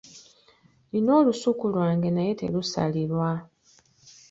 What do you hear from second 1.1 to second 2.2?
olusuku lwange